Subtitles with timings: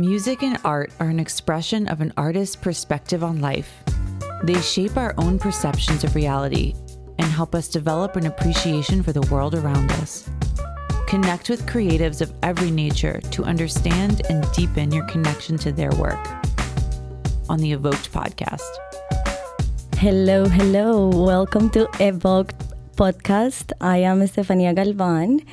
[0.00, 3.70] Music and art are an expression of an artist's perspective on life.
[4.44, 6.74] They shape our own perceptions of reality
[7.18, 10.26] and help us develop an appreciation for the world around us.
[11.06, 16.26] Connect with creatives of every nature to understand and deepen your connection to their work.
[17.50, 18.72] On the Evoked podcast.
[19.98, 21.08] Hello, hello.
[21.10, 22.56] Welcome to Evoked
[22.96, 23.72] podcast.
[23.82, 25.44] I am Estefania Galvan,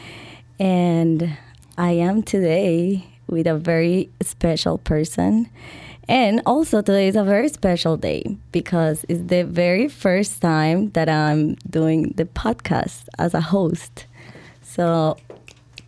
[0.58, 1.38] and
[1.78, 5.50] I am today with a very special person.
[6.10, 11.10] And also, today is a very special day because it's the very first time that
[11.10, 14.06] I'm doing the podcast as a host.
[14.62, 15.18] So,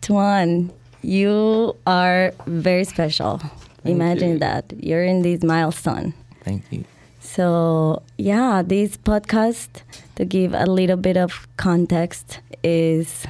[0.02, 0.70] Tuan,
[1.02, 3.38] you are very special.
[3.38, 4.38] Thank Imagine you.
[4.40, 4.72] that.
[4.78, 6.12] You're in this milestone.
[6.44, 6.84] Thank you.
[7.20, 9.82] So, yeah, this podcast,
[10.16, 13.24] to give a little bit of context, is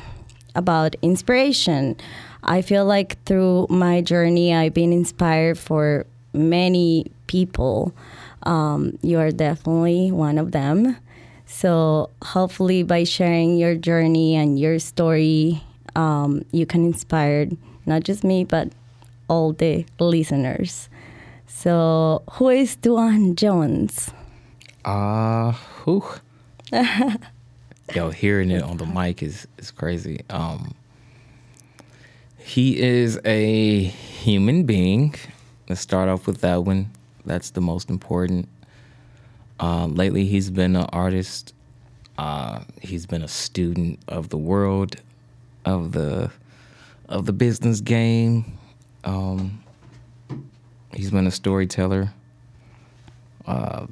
[0.57, 1.97] about inspiration.
[2.43, 7.93] I feel like through my journey, I've been inspired for many people.
[8.45, 10.97] Um, you are definitely one of them.
[11.47, 15.63] So, hopefully, by sharing your journey and your story,
[15.97, 17.49] um, you can inspire
[17.87, 18.71] not just me, but
[19.29, 20.89] all the listeners.
[21.47, 24.11] So, who is Tuan Jones?
[24.85, 25.53] Uh,
[25.85, 26.05] whew.
[27.95, 30.21] Yo, hearing it on the mic is is crazy.
[30.31, 30.75] Um,
[32.51, 35.15] he is a human being.
[35.69, 36.91] Let's start off with that one.
[37.25, 38.49] That's the most important.
[39.61, 41.55] Uh, lately, he's been an artist.
[42.19, 44.97] Uh, he's been a student of the world,
[45.65, 46.33] of the
[47.09, 48.59] of the business game.
[49.05, 49.63] Um,
[50.93, 52.13] he's been a storyteller.
[53.47, 53.87] Uh,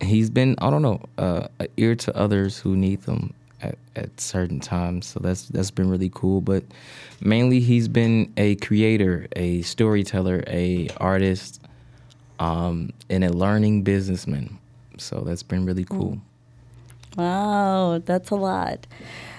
[0.00, 4.20] he's been I don't know uh, an ear to others who need them at, at
[4.20, 5.06] certain times.
[5.06, 6.40] So that's that's been really cool.
[6.40, 6.64] But
[7.20, 11.60] mainly he's been a creator, a storyteller, a artist,
[12.38, 14.58] um, and a learning businessman.
[14.98, 16.18] So that's been really cool.
[17.16, 18.86] Wow, that's a lot.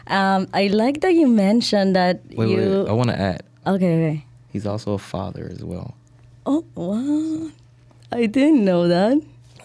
[0.08, 2.58] Um, I like that you mentioned that Wait, you.
[2.58, 2.90] wait.
[2.90, 3.44] I want to add.
[3.66, 4.26] Okay, okay.
[4.52, 5.96] He's also a father as well.
[6.46, 7.52] Oh, wow.
[8.12, 9.22] I didn't know that.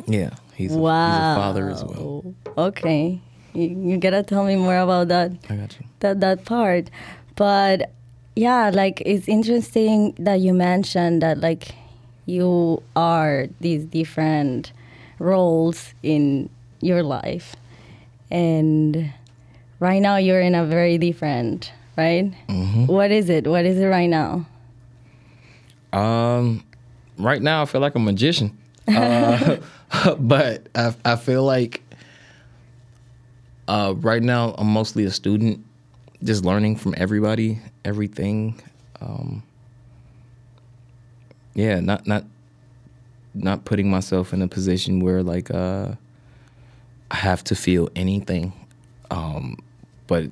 [0.06, 1.06] Yeah, he's a, wow.
[1.06, 2.34] he's a father as well.
[2.56, 3.20] Okay.
[3.56, 5.32] You, you gotta tell me more about that.
[5.48, 5.86] I got you.
[6.00, 6.90] that that part.
[7.34, 7.92] But
[8.34, 11.74] yeah like it's interesting that you mentioned that like
[12.26, 14.72] you are these different
[15.18, 16.50] roles in
[16.80, 17.56] your life.
[18.30, 19.12] And
[19.80, 22.32] right now you're in a very different right?
[22.86, 23.46] What is it?
[23.46, 24.46] What is it right now?
[25.92, 26.62] Um,
[27.18, 28.56] right now I feel like a magician,
[28.88, 29.56] uh,
[30.18, 31.82] but I I feel like
[33.68, 35.64] uh, right now I'm mostly a student,
[36.22, 38.60] just learning from everybody, everything.
[39.00, 39.42] Um,
[41.54, 42.24] yeah, not not
[43.34, 45.92] not putting myself in a position where like uh,
[47.10, 48.52] I have to feel anything,
[49.10, 49.58] um,
[50.06, 50.30] but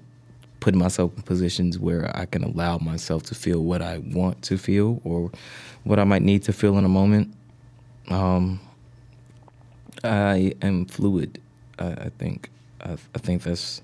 [0.60, 4.56] putting myself in positions where I can allow myself to feel what I want to
[4.56, 5.30] feel or
[5.84, 7.34] what I might need to feel in a moment.
[8.08, 8.60] Um,
[10.02, 11.40] I am fluid.
[11.78, 12.48] I, I think.
[12.84, 13.82] I, I think that's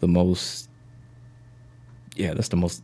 [0.00, 0.68] the most.
[2.16, 2.82] Yeah, that's the most.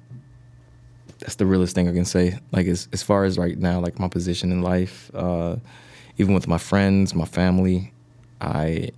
[1.19, 2.38] That's the realest thing I can say.
[2.53, 5.56] Like as as far as right now, like my position in life, uh,
[6.19, 7.93] even with my friends, my family,
[8.41, 8.91] I,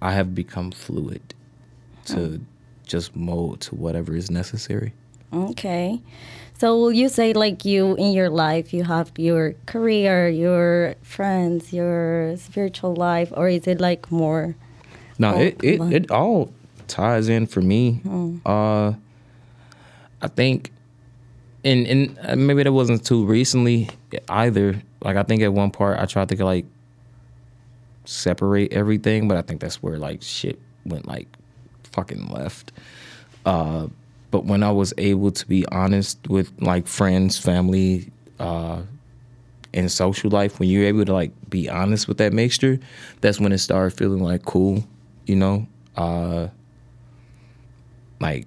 [0.00, 1.34] I have become fluid,
[2.06, 2.40] to
[2.86, 4.92] just mold to whatever is necessary.
[5.32, 6.00] okay
[6.56, 11.72] so will you say like you in your life you have your career your friends
[11.72, 14.54] your spiritual life or is it like more
[15.18, 16.52] No, all it, it it all
[16.88, 18.00] ties in for me.
[18.44, 18.94] Uh,
[20.20, 20.72] I think,
[21.64, 23.88] and and uh, maybe that wasn't too recently
[24.28, 24.80] either.
[25.02, 26.66] Like I think at one part I tried to like
[28.04, 31.28] separate everything, but I think that's where like shit went like
[31.84, 32.72] fucking left.
[33.46, 33.88] Uh,
[34.30, 38.10] but when I was able to be honest with like friends, family,
[38.40, 38.82] uh,
[39.72, 42.78] and social life, when you're able to like be honest with that mixture,
[43.20, 44.84] that's when it started feeling like cool,
[45.26, 45.66] you know.
[45.96, 46.48] Uh,
[48.20, 48.46] like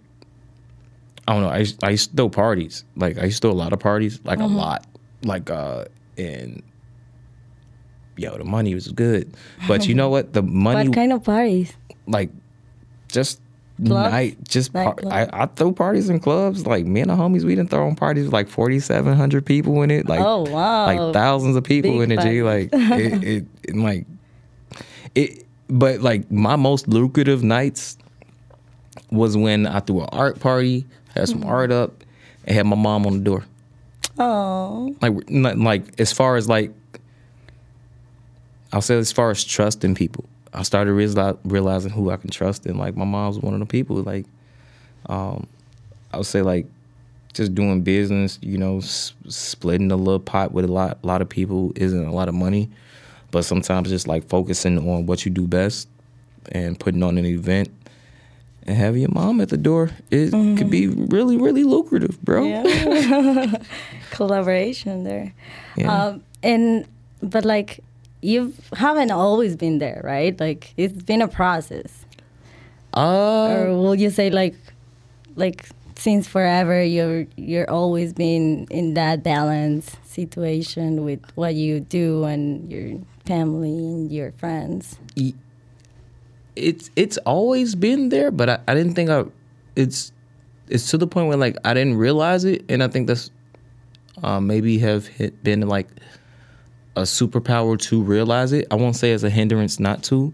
[1.27, 1.49] I don't know.
[1.49, 2.83] I used, I used to throw parties.
[2.95, 4.85] Like I used to throw a lot of parties, like a lot.
[5.23, 5.85] Like uh,
[6.17, 6.63] and
[8.15, 9.33] yo, the money was good,
[9.67, 10.33] but you know what?
[10.33, 11.73] The money, what kind of parties
[12.07, 12.29] like,
[13.09, 13.41] just
[13.85, 14.11] Clubs?
[14.11, 16.65] night, just par- I, I throw parties in clubs.
[16.65, 19.45] Like me and the homies, we didn't throw on parties with like forty seven hundred
[19.45, 20.07] people in it.
[20.07, 20.85] Like Oh, wow.
[20.85, 22.21] like thousands of people Big in it.
[22.23, 22.41] G.
[22.41, 24.07] Like it, it, it, like
[25.13, 25.43] it.
[25.69, 27.97] But like my most lucrative nights
[29.11, 32.03] was when I threw an art party, had some art up,
[32.45, 33.45] and had my mom on the door.
[34.17, 34.95] Oh.
[35.01, 36.71] Like not- like as far as like
[38.73, 40.25] I'll say as far as trusting people.
[40.53, 43.65] I started reali- realizing who I can trust, and like my mom's one of the
[43.65, 43.97] people.
[43.97, 44.25] Like,
[45.07, 45.47] um,
[46.13, 46.65] I would say like
[47.33, 51.29] just doing business, you know, s- splitting a little pot with a lot, lot of
[51.29, 52.69] people isn't a lot of money,
[53.31, 55.87] but sometimes just like focusing on what you do best
[56.51, 57.69] and putting on an event
[58.63, 62.43] and having your mom at the door, it could be really, really lucrative, bro.
[62.43, 63.55] Yeah.
[64.11, 65.33] Collaboration there.
[65.75, 66.05] Yeah.
[66.05, 66.85] Um, and
[67.21, 67.79] but like
[68.21, 70.37] you haven't always been there, right?
[70.39, 72.05] Like it's been a process.
[72.93, 74.55] Uh, or will you say like
[75.35, 82.23] like since forever you're you're always been in that balance situation with what you do
[82.23, 84.97] and your family and your friends?
[86.57, 89.25] it's it's always been there, but I, I didn't think I
[89.75, 90.11] it's
[90.67, 93.31] it's to the point where like I didn't realize it, and I think that's
[94.23, 95.87] uh, maybe have hit, been like
[96.95, 98.67] a superpower to realize it.
[98.71, 100.33] I won't say as a hindrance not to,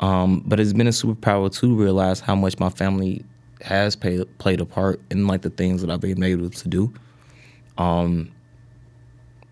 [0.00, 3.24] um, but it's been a superpower to realize how much my family
[3.62, 6.92] has played played a part in like the things that I've been able to do.
[7.78, 8.30] Um,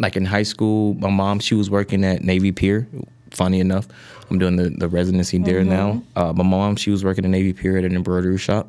[0.02, 2.86] like in high school, my mom she was working at Navy Pier.
[3.30, 3.88] Funny enough,
[4.28, 6.02] I'm doing the, the residency there now.
[6.16, 8.68] Uh, my mom she was working at Navy Pier at an embroidery shop.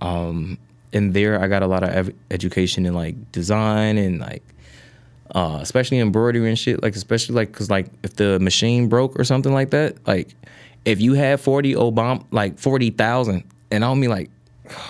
[0.00, 0.58] Um,
[0.92, 4.42] and there I got a lot of ev- education in like design and like
[5.34, 6.82] uh, especially embroidery and shit.
[6.82, 10.34] Like especially like because like if the machine broke or something like that, like
[10.84, 14.30] if you had forty Obama like forty thousand, and I don't mean like,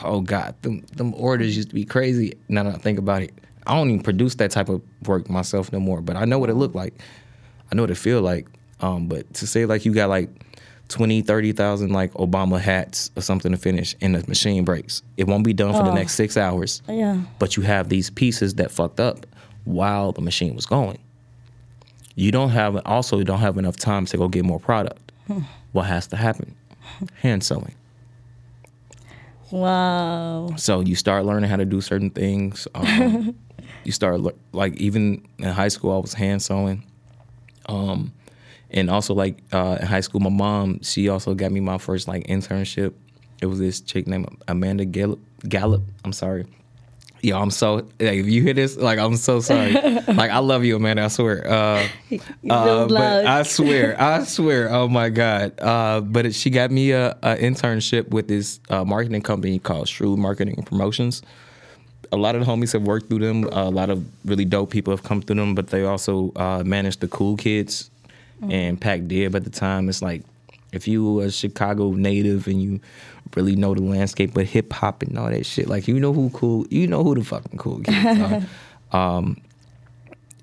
[0.02, 2.34] oh god, them them orders used to be crazy.
[2.48, 3.32] Now that I think about it,
[3.68, 6.00] I don't even produce that type of work myself no more.
[6.00, 6.94] But I know what it looked like.
[7.70, 8.46] I know what it feel like.
[8.80, 10.30] Um, but to say like you got like
[10.88, 15.44] 20, 30,000 like Obama hats or something to finish and the machine breaks, it won't
[15.44, 15.94] be done for the Oh.
[15.94, 17.20] next six hours Yeah.
[17.38, 19.26] but you have these pieces that fucked up
[19.64, 20.98] while the machine was going.
[22.14, 25.12] You don't have also you don't have enough time to go get more product.
[25.72, 26.54] what has to happen?
[27.20, 27.74] Hand sewing.
[29.50, 30.54] Wow.
[30.56, 32.66] So you start learning how to do certain things.
[32.74, 33.34] Um,
[33.88, 34.20] you start
[34.52, 36.84] like even in high school, I was hand sewing.
[37.70, 38.12] Um,
[38.70, 42.06] and also like uh, in high school, my mom she also got me my first
[42.06, 42.92] like internship.
[43.40, 45.20] It was this chick named Amanda Gallup.
[45.48, 45.82] Gallup.
[46.04, 46.44] I'm sorry.
[47.22, 49.72] Yo, I'm so like if you hear this, like I'm so sorry.
[49.72, 51.04] like I love you, Amanda.
[51.04, 51.50] I swear.
[51.50, 51.88] Uh,
[52.50, 53.24] uh, but.
[53.24, 54.68] I swear, I swear.
[54.70, 55.58] Oh my god!
[55.58, 59.88] Uh, but it, she got me a, a internship with this uh, marketing company called
[59.88, 61.22] Shrewd Marketing and Promotions.
[62.12, 63.44] A lot of the homies have worked through them.
[63.44, 67.00] a lot of really dope people have come through them, but they also uh, managed
[67.00, 67.90] the cool kids
[68.42, 69.88] and Pac Div at the time.
[69.88, 70.22] It's like
[70.72, 72.80] if you a Chicago native and you
[73.34, 76.30] really know the landscape with hip hop and all that shit, like you know who
[76.30, 78.46] cool, you know who the fucking cool kids
[78.92, 78.96] are.
[79.16, 79.40] um,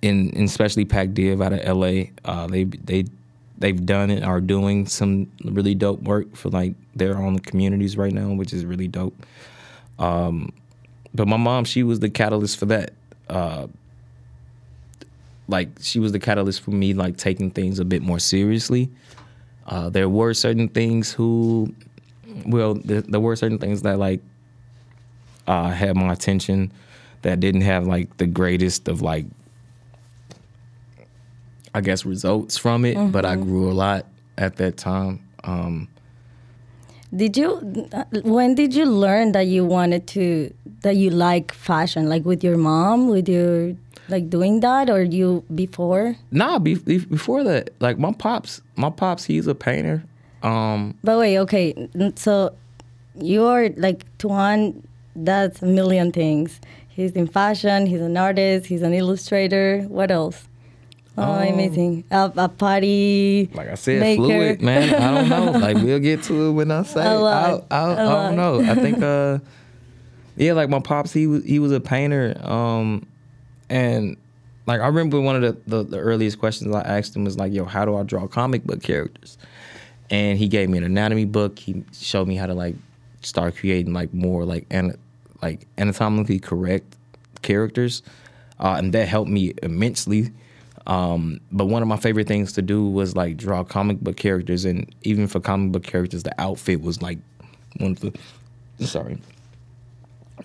[0.03, 3.05] and, and especially Pac Div out of LA, uh, they they
[3.57, 8.13] they've done it are doing some really dope work for like their own communities right
[8.13, 9.15] now, which is really dope.
[9.97, 10.51] Um,
[11.15, 12.91] but my mom, she was the catalyst for that.
[13.29, 13.67] Uh,
[15.47, 18.89] like she was the catalyst for me like taking things a bit more seriously.
[19.67, 21.73] Uh, there were certain things who,
[22.45, 24.21] well, there, there were certain things that like
[25.47, 26.71] uh, had my attention
[27.21, 29.25] that didn't have like the greatest of like
[31.73, 34.05] I guess results from it, but I grew a lot
[34.37, 35.27] at that time.
[35.43, 35.89] Um,
[37.15, 37.49] Did you
[38.23, 42.57] when did you learn that you wanted to that you like fashion like with your
[42.57, 43.73] mom with your
[44.09, 46.15] like doing that or you before?
[46.31, 50.03] nah, be, be- before that, like my pops, my pops, he's a painter.
[50.43, 51.73] Um, But wait, okay.
[52.15, 52.53] So
[53.19, 54.83] you're like Tuan
[55.23, 56.59] does a million things.
[56.89, 59.81] He's in fashion, he's an artist, he's an illustrator.
[59.87, 60.47] What else?
[61.17, 62.03] Oh, amazing.
[62.11, 64.23] A, a party like I said, maker.
[64.23, 64.93] fluid, man.
[64.93, 65.59] I don't know.
[65.59, 67.01] like we'll get to it when I say.
[67.01, 67.69] I, I, I lot.
[67.69, 68.61] don't know.
[68.61, 69.39] I think, uh,
[70.35, 72.35] yeah, like my pops, he was he was a painter.
[72.43, 73.05] Um,
[73.69, 74.17] and
[74.67, 77.53] like I remember one of the, the the earliest questions I asked him was like,
[77.53, 79.37] "Yo, how do I draw comic book characters?"
[80.09, 81.57] And he gave me an anatomy book.
[81.59, 82.75] He showed me how to like
[83.21, 84.97] start creating like more like an
[85.41, 86.95] like anatomically correct
[87.41, 88.01] characters,
[88.59, 90.31] uh, and that helped me immensely.
[90.87, 94.65] Um, but one of my favorite things to do was like draw comic book characters,
[94.65, 97.17] and even for comic book characters, the outfit was like
[97.77, 98.13] one of the
[98.85, 99.17] sorry,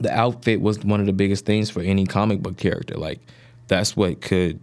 [0.01, 2.95] the outfit was one of the biggest things for any comic book character.
[2.95, 3.21] Like
[3.69, 4.59] that's what could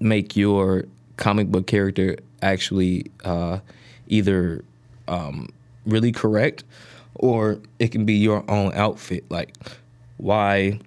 [0.00, 0.84] make your
[1.16, 3.58] comic book character actually uh,
[4.06, 4.64] either
[5.08, 5.48] um,
[5.86, 6.64] really correct
[7.14, 9.24] or it can be your own outfit.
[9.30, 9.54] Like
[10.18, 10.78] why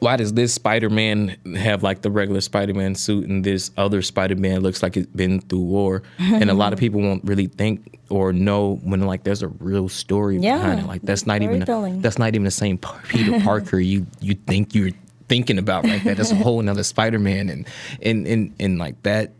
[0.00, 4.82] why does this Spider-Man have like the regular Spider-Man suit and this other Spider-Man looks
[4.82, 6.02] like it's been through war?
[6.18, 9.88] and a lot of people won't really think or know when like there's a real
[9.88, 10.86] story Yeah, behind it.
[10.86, 12.00] Like that's not even storytelling.
[12.02, 14.90] that's not even the same Peter Parker you you think you're
[15.28, 16.16] thinking about like that.
[16.18, 17.66] That's a whole another Spider-Man and
[18.02, 19.32] and and and like that.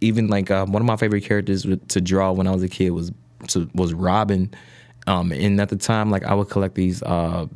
[0.00, 2.90] Even like uh, one of my favorite characters to draw when I was a kid
[2.90, 3.12] was
[3.48, 4.52] to, was Robin.
[5.06, 7.46] Um, and at the time, like I would collect these uh,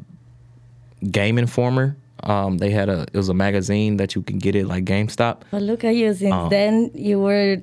[1.10, 1.96] Game Informer.
[2.22, 5.42] Um, they had a it was a magazine that you can get it like GameStop.
[5.50, 6.12] But look at you.
[6.14, 7.58] Since then, you were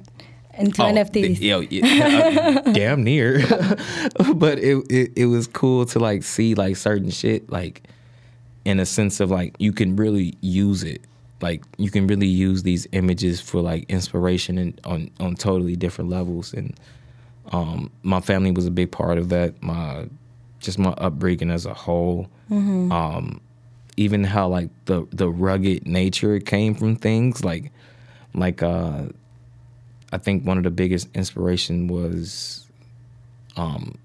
[0.56, 1.42] into Oh, NFTs.
[1.42, 3.40] Yo, yeah, damn near.
[4.36, 7.82] but it, it it was cool to like see like certain shit like
[8.64, 11.02] in a sense of like you can really use it.
[11.42, 16.10] Like you can really use these images for like inspiration and on on totally different
[16.12, 16.54] levels.
[16.54, 16.74] And
[17.52, 19.62] um, my family was a big part of that.
[19.62, 20.06] My
[20.64, 22.28] just my upbringing as a whole.
[22.52, 23.42] Um,
[23.98, 27.72] even how like the the rugged nature came from things like
[28.36, 29.04] like uh
[30.12, 32.68] I think one of the biggest inspiration was,
[33.58, 33.96] um,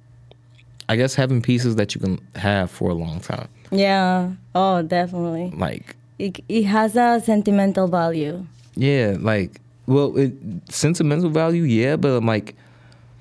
[0.88, 3.48] I guess having pieces that you can have for a long time.
[3.70, 4.30] Yeah.
[4.54, 5.52] Oh, definitely.
[5.54, 8.46] Like, It, it has a sentimental value.
[8.74, 10.32] yeah, like, well, it,
[10.70, 12.54] sentimental value, yeah, but I'm like,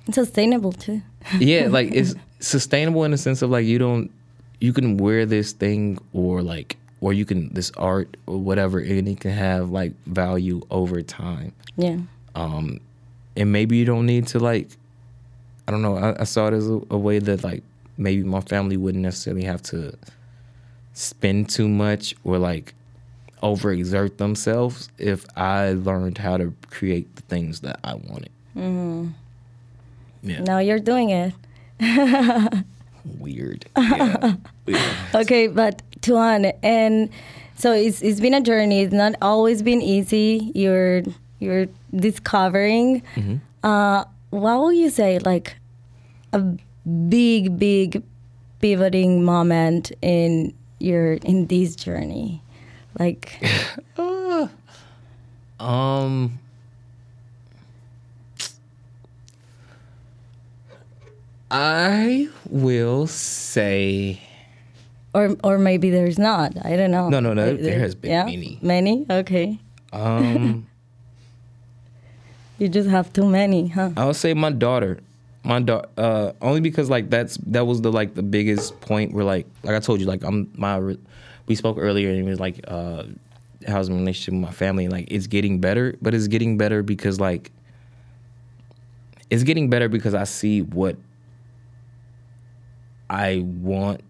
[0.07, 1.01] It's sustainable too.
[1.39, 4.11] yeah, like it's sustainable in the sense of like you don't,
[4.59, 9.07] you can wear this thing or like, or you can this art or whatever, and
[9.07, 11.53] it can have like value over time.
[11.75, 11.99] Yeah.
[12.35, 12.79] um,
[13.35, 14.67] and maybe you don't need to like
[15.67, 17.63] i don't know i, I saw it as a, a way that like
[17.97, 19.95] maybe my family wouldn't necessarily have to
[20.93, 22.73] spend too much or like
[23.43, 29.09] overexert themselves if i learned how to create the things that i wanted mm-hmm.
[30.23, 31.33] yeah Now you're doing it.
[33.19, 34.35] weird yeah.
[35.15, 37.09] Okay, but Tuan, and
[37.55, 38.81] so it's it's been a journey.
[38.81, 40.51] It's not always been easy.
[40.53, 41.03] You're
[41.39, 43.03] you're discovering.
[43.63, 45.55] Uh, what would you say, like
[46.33, 46.41] a
[47.09, 48.03] big, big
[48.59, 52.41] pivoting moment in your in this journey?
[52.99, 53.41] Like,
[55.59, 56.39] um
[61.51, 64.19] i will say
[65.13, 66.53] or or maybe there's not.
[66.63, 67.09] I don't know.
[67.09, 68.59] No, no, no, Maybe there has been many.
[68.61, 69.05] Many.
[69.09, 69.59] Okay.
[69.91, 70.67] um
[72.59, 73.91] You just have too many, huh?
[73.97, 74.99] I'll say my daughter,
[75.43, 79.23] my daughter, uh, only because like that's that was the like the biggest point where
[79.23, 80.99] like like I told you like I'm my re-
[81.47, 83.03] we spoke earlier and it was like uh
[83.67, 87.19] how's my relationship with my family like it's getting better but it's getting better because
[87.19, 87.51] like
[89.29, 90.95] it's getting better because I see what
[93.09, 94.01] I want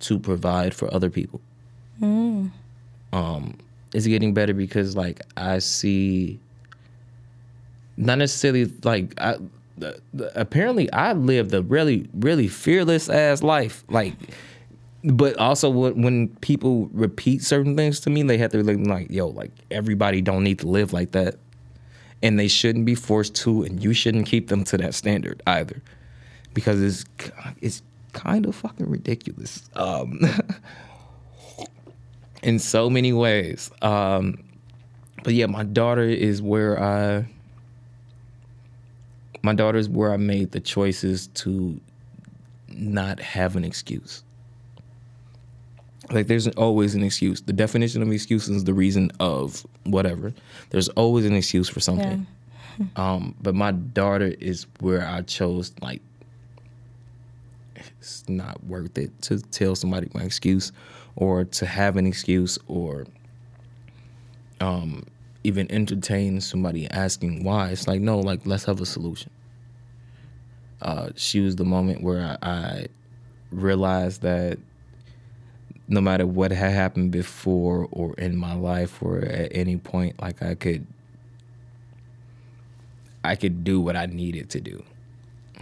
[0.00, 1.40] to provide for other people.
[3.12, 3.58] Um,
[3.92, 6.40] it's getting better because like I see
[7.96, 9.36] not necessarily like I
[9.78, 14.14] the, the, apparently I lived a really really fearless ass life like
[15.04, 19.10] but also when, when people repeat certain things to me they have to be like
[19.10, 21.36] yo like everybody don't need to live like that.
[22.22, 25.82] And they shouldn't be forced to and you shouldn't keep them to that standard either.
[26.54, 27.04] Because it's
[27.60, 27.82] it's
[28.14, 30.18] kind of fucking ridiculous um
[32.42, 34.42] in so many ways um
[35.22, 37.26] but yeah my daughter is where I
[39.44, 41.78] my daughter is where I made the choices to
[42.68, 44.24] not have an excuse.
[46.10, 47.42] Like there's always an excuse.
[47.42, 50.32] The definition of excuse is the reason of whatever.
[50.70, 52.26] There's always an excuse for something.
[52.96, 56.00] Um, but my daughter is where I chose like
[58.04, 60.72] it's not worth it to tell somebody my excuse
[61.16, 63.06] or to have an excuse or
[64.60, 65.04] um
[65.42, 67.68] even entertain somebody asking why.
[67.68, 69.30] It's like, no, like let's have a solution.
[70.80, 72.86] Uh, she was the moment where I, I
[73.50, 74.58] realized that
[75.86, 80.42] no matter what had happened before or in my life or at any point, like
[80.42, 80.86] I could
[83.22, 84.82] I could do what I needed to do.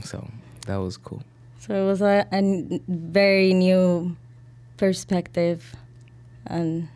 [0.02, 0.28] So
[0.66, 1.22] that was cool.
[1.62, 2.26] So it was a
[2.88, 4.16] very new
[4.78, 5.76] perspective
[6.50, 6.88] on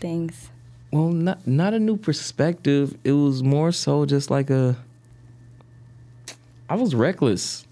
[0.00, 0.50] things.
[0.90, 2.98] Well, not not a new perspective.
[3.04, 4.76] It was more so just like a.
[6.68, 7.64] I was reckless.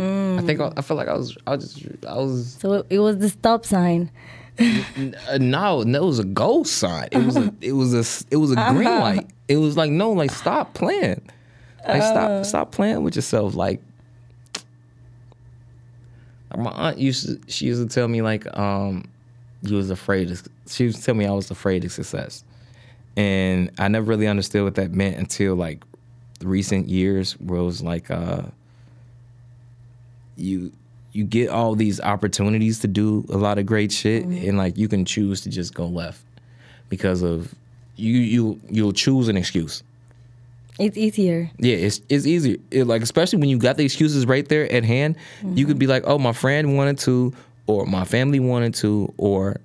[0.00, 1.38] I think I, I felt like I was.
[1.46, 1.74] I was.
[1.74, 2.56] Just, I was.
[2.58, 4.10] So it, it was the stop sign.
[4.58, 7.10] Uh, no, no, it was a go sign.
[7.12, 7.54] It was a.
[7.60, 8.26] It was a.
[8.32, 9.30] It was a green light.
[9.46, 11.22] It was like no, like stop playing.
[11.86, 13.54] Like stop, stop playing with yourself.
[13.54, 13.80] Like
[16.54, 17.40] my aunt used to.
[17.50, 19.08] She used to tell me like, um,
[19.62, 22.44] you was afraid of she was tell me I was afraid of success,
[23.16, 25.82] and I never really understood what that meant until like
[26.42, 28.42] recent years, where it was like uh,
[30.36, 30.72] you
[31.12, 34.88] you get all these opportunities to do a lot of great shit, and like you
[34.88, 36.22] can choose to just go left
[36.88, 37.54] because of
[37.96, 39.82] you you you'll choose an excuse.
[40.78, 41.50] It's easier.
[41.58, 42.58] Yeah, it's it's easier.
[42.70, 45.86] It, like especially when you got the excuses right there at hand, you could be
[45.86, 47.32] like, "Oh, my friend wanted to,
[47.66, 49.56] or my family wanted to, or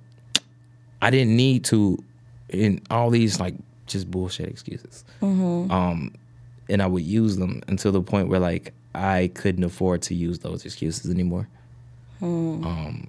[1.02, 2.02] I didn't need to,"
[2.50, 3.54] and all these like
[3.86, 5.04] just bullshit excuses.
[5.20, 6.14] Um,
[6.68, 10.38] and I would use them until the point where like I couldn't afford to use
[10.38, 11.46] those excuses anymore.
[12.22, 13.08] Um,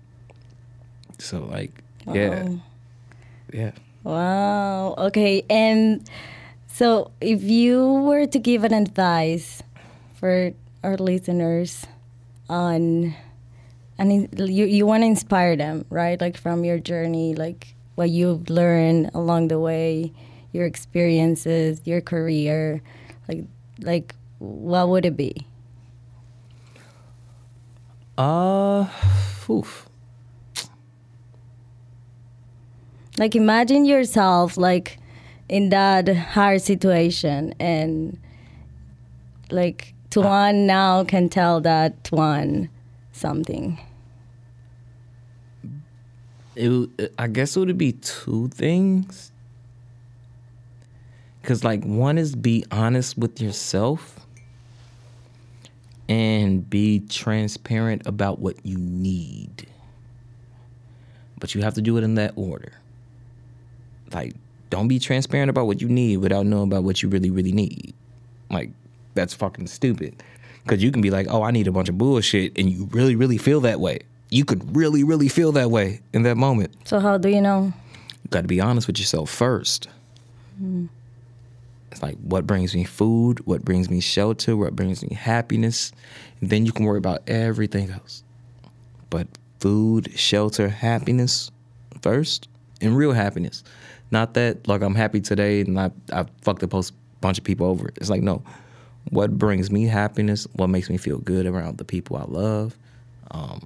[1.20, 1.72] so like,
[2.12, 2.50] yeah,
[3.54, 3.72] yeah.
[4.04, 4.96] Wow.
[4.98, 5.44] Okay.
[5.50, 6.10] And
[6.74, 9.62] so, if you were to give an advice
[10.16, 10.54] for
[10.84, 11.86] our listeners
[12.50, 13.14] on,
[14.00, 16.20] and you you want to inspire them, right?
[16.20, 20.14] Like from your journey, like what you've learned along the way,
[20.52, 22.82] your experiences, your career,
[23.28, 23.46] like
[23.80, 25.46] like what would it be?
[28.18, 28.90] Uh,
[29.48, 29.88] oof.
[33.20, 34.98] Like imagine yourself like
[35.50, 38.18] in that hard situation and
[39.52, 42.70] like Tuan now can tell that Tuan
[43.12, 43.80] something.
[46.56, 49.32] it, I guess it would be two things.
[51.44, 54.26] Cause like one is be honest with yourself
[56.08, 59.68] and be transparent about what you need.
[61.40, 62.72] But you have to do it in that order.
[64.14, 64.36] Like
[64.74, 67.94] don't be transparent about what you need without knowing about what you really really need.
[68.50, 68.72] Like
[69.14, 70.24] that's fucking stupid.
[70.66, 73.16] Cause you can be like, "Oh, I need a bunch of bullshit," and you really
[73.16, 74.00] really feel that way.
[74.30, 76.74] You could really really feel that way in that moment.
[76.86, 77.72] So how do you know?
[78.24, 79.90] You got to be honest with yourself first.
[81.92, 85.92] It's like what brings me food, what brings me shelter, what brings me happiness.
[86.42, 88.24] And then you can worry about everything else.
[89.12, 89.28] But
[89.60, 91.52] food, shelter, happiness
[92.02, 92.48] first,
[92.82, 93.64] and real happiness.
[94.14, 97.66] Not that like I'm happy today and I I fucked a post bunch of people
[97.66, 97.90] over.
[97.96, 98.44] It's like no,
[99.10, 100.46] what brings me happiness?
[100.54, 102.78] What makes me feel good around the people I love?
[103.32, 103.66] Um,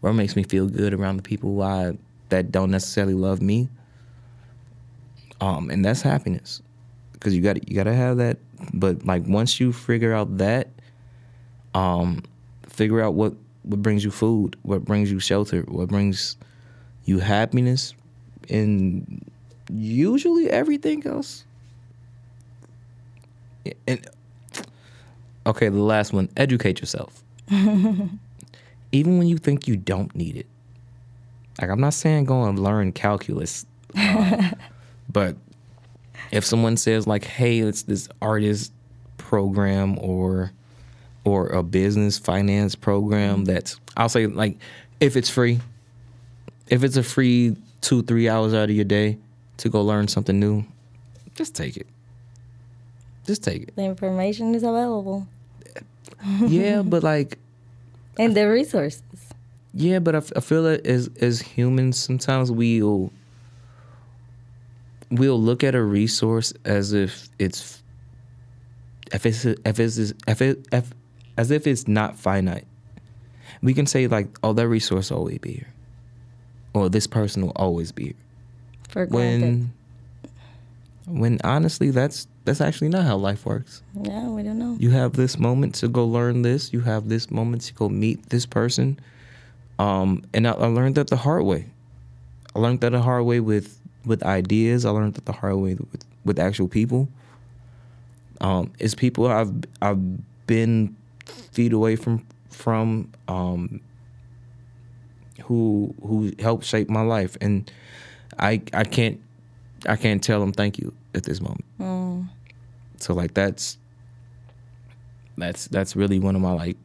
[0.00, 1.96] what makes me feel good around the people I
[2.30, 3.68] that don't necessarily love me?
[5.40, 6.60] Um, and that's happiness
[7.12, 8.38] because you got you got to have that.
[8.72, 10.70] But like once you figure out that,
[11.72, 12.24] um,
[12.66, 16.36] figure out what what brings you food, what brings you shelter, what brings
[17.04, 17.94] you happiness,
[18.50, 19.30] and
[19.70, 21.44] usually everything else.
[23.86, 24.06] And
[25.46, 27.22] okay, the last one: educate yourself.
[27.50, 30.46] Even when you think you don't need it.
[31.60, 33.64] Like I'm not saying go and learn calculus,
[33.96, 34.50] uh,
[35.10, 35.36] but
[36.30, 38.72] if someone says like, "Hey, it's this artist
[39.18, 40.52] program or
[41.24, 44.58] or a business finance program," that's I'll say like,
[45.00, 45.60] if it's free,
[46.68, 49.18] if it's a free two three hours out of your day
[49.64, 50.64] to go learn something new,
[51.34, 51.88] just take it.
[53.26, 53.74] Just take it.
[53.74, 55.26] The information is available
[56.46, 57.38] yeah, but like
[58.18, 59.02] and the resources.
[59.72, 63.12] Yeah, but I, f- I feel that as as humans, sometimes we'll
[65.10, 67.82] we'll look at a resource as if it's
[69.12, 70.90] if it's if it's if it if,
[71.36, 72.66] as if it's not finite.
[73.62, 75.72] We can say like, "Oh, that resource will always be here,"
[76.72, 78.23] or "This person will always be here."
[78.94, 79.70] For granted.
[81.06, 83.82] When when honestly, that's that's actually not how life works.
[84.00, 84.76] yeah, we don't know.
[84.78, 86.72] You have this moment to go learn this.
[86.72, 89.00] You have this moment to go meet this person.
[89.80, 91.66] Um, and I, I learned that the hard way.
[92.54, 94.84] I learned that the hard way with with ideas.
[94.84, 97.08] I learned that the hard way with with actual people.
[98.40, 99.52] Um, it's people I've
[99.82, 100.94] I've been
[101.26, 103.80] feet away from from um,
[105.42, 107.68] who who helped shape my life, and
[108.38, 109.20] I I can't
[109.86, 111.64] I can't tell them thank you at this moment.
[113.00, 113.78] So like that's
[115.36, 116.76] that's that's really one of my like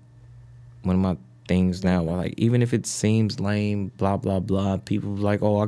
[0.83, 2.03] one of my things now.
[2.03, 5.67] Like even if it seems lame, blah blah blah, people like, oh, I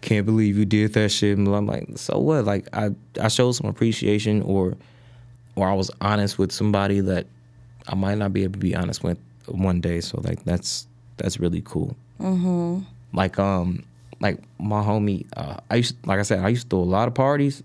[0.00, 1.36] can't believe you did that shit.
[1.36, 2.44] And I'm like, so what?
[2.44, 4.76] Like I I showed some appreciation, or
[5.56, 7.26] or I was honest with somebody that
[7.86, 10.00] I might not be able to be honest with one day.
[10.00, 10.86] So like that's
[11.16, 11.96] that's really cool.
[12.20, 12.80] Mm-hmm.
[13.16, 13.84] Like um
[14.20, 17.08] like my homie, uh, I used like I said, I used to throw a lot
[17.08, 17.62] of parties.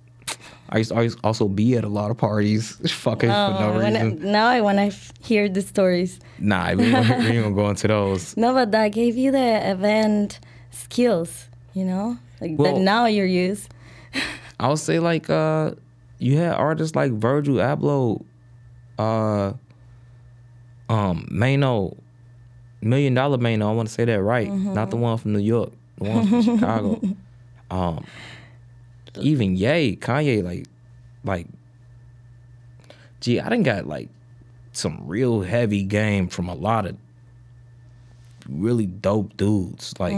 [0.70, 3.78] I used to always also be at a lot of parties, fucking for no Oh,
[3.80, 4.32] when I- reason.
[4.32, 6.20] now I want to f- hear the stories.
[6.40, 8.36] Nah, we ain't, gonna, we ain't gonna go into those.
[8.44, 10.40] No, but that gave you the event
[10.72, 13.70] skills You know, like Well- that now you're used.
[14.60, 15.72] I would say like uh
[16.20, 18.24] you had artists like Virgil Abloh,
[18.98, 19.54] uh
[20.90, 21.98] um Mano,
[22.82, 24.50] Million Dollar Mano, I want to say that right.
[24.52, 27.02] Not the one from New York, the one from Chicago.
[27.72, 28.06] Um
[29.20, 30.68] even Ye, Kanye, like
[31.24, 31.48] like
[33.22, 34.10] gee, I done got like
[34.74, 36.98] some real heavy game from a lot of
[38.50, 39.94] really dope dudes.
[40.00, 40.14] Like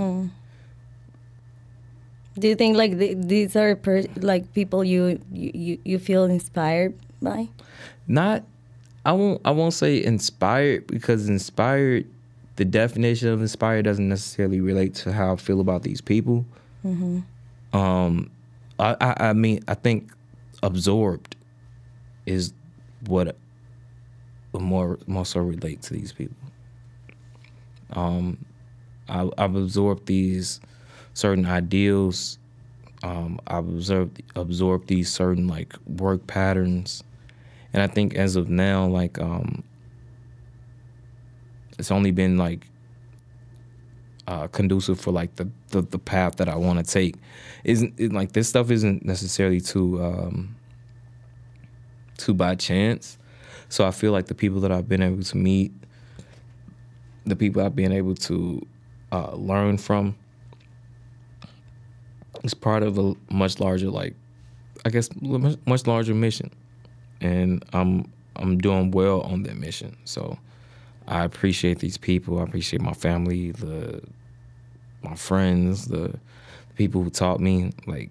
[2.37, 6.93] Do you think like th- these are per- like people you you you feel inspired
[7.21, 7.47] by?
[8.07, 8.43] not
[9.05, 12.05] I won't I won't say inspired because inspired
[12.57, 16.45] the definition of inspired doesn't necessarily relate to how I feel about these people.
[17.73, 18.31] Um,
[18.79, 20.11] I, I I mean I think
[20.63, 21.35] absorbed
[22.25, 22.53] is
[23.07, 23.35] what
[24.53, 26.37] more more so relate to these people.
[27.91, 28.45] Um,
[29.09, 30.59] I, I've absorbed these
[31.13, 32.39] certain ideals.
[33.03, 37.03] Um, I've observed absorbed these certain like work patterns,
[37.73, 39.63] and I think as of now, like um,
[41.77, 42.67] it's only been like
[44.27, 47.15] uh, conducive for like the the, the path that I want to take.
[47.63, 50.55] Isn't it, like this stuff isn't necessarily too um,
[52.17, 53.17] too by chance.
[53.69, 55.73] So I feel like the people that I've been able to meet,
[57.25, 58.65] the people I've been able to
[59.11, 60.15] uh, learn from,
[62.43, 64.13] is part of a much larger, like,
[64.85, 66.51] I guess, much larger mission,
[67.21, 69.97] and I'm I'm doing well on that mission.
[70.05, 70.37] So
[71.07, 72.39] I appreciate these people.
[72.39, 74.01] I appreciate my family, the
[75.03, 78.09] my friends, the, the people who taught me, like,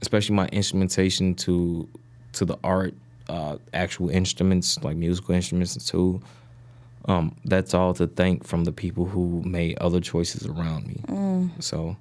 [0.00, 1.86] especially my instrumentation to
[2.32, 2.94] to the art,
[3.28, 6.20] uh, actual instruments like musical instruments too.
[7.06, 11.00] Um, that's all to thank from the people who made other choices around me.
[11.58, 11.96] So,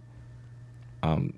[1.03, 1.33] um,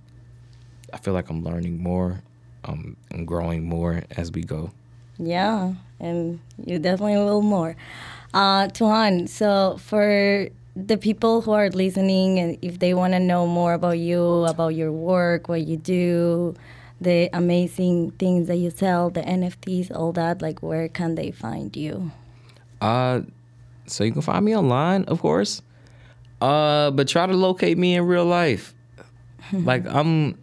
[0.94, 2.22] I feel like I'm learning more,
[2.66, 4.72] um, and growing more as we go.
[5.22, 7.76] Yeah, and you definitely will more.
[8.34, 13.46] Uh, Tuan, so for the people who are listening, and if they want to know
[13.46, 16.56] more about you, about your work, what you do,
[17.00, 21.76] the amazing things that you sell, the NFTs, all that, like where can they find
[21.76, 22.12] you?
[22.80, 23.22] Uh,
[23.86, 25.62] so you can find me online, of course.
[26.40, 28.74] Uh, but try to locate me in real life.
[29.54, 30.38] like I'm,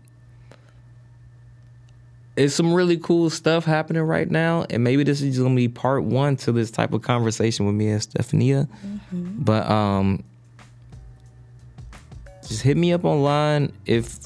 [2.39, 6.05] it's some really cool stuff happening right now, and maybe this is gonna be part
[6.05, 8.69] one to this type of conversation with me and Stephania.
[9.13, 10.23] But um,
[12.47, 14.19] just hit me up online if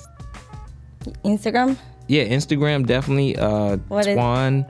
[1.24, 1.76] Instagram?
[2.08, 3.36] yeah, Instagram definitely.
[3.36, 4.66] Uh, What is- Tuan,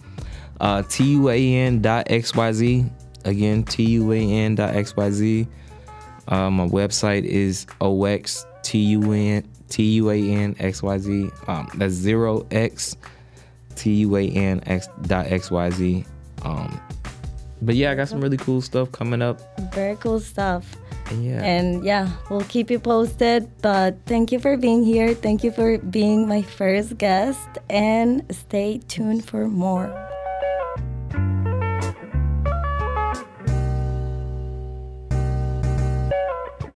[0.61, 2.85] uh, T U A N dot X Y Z.
[3.25, 5.47] Again, T U A N dot X Y Z.
[6.29, 11.31] Uh, my website is OX T U N T U A N X Y Z.
[11.47, 12.97] Um, that's zero X
[13.77, 16.05] T U A N X dot X Y Z.
[16.43, 16.81] Um,
[17.63, 19.41] but yeah, I got some really cool stuff coming up.
[19.73, 20.77] Very cool stuff.
[21.21, 23.51] Yeah, And yeah, we'll keep you posted.
[23.61, 25.15] But thank you for being here.
[25.15, 27.47] Thank you for being my first guest.
[27.69, 29.93] And stay tuned for more.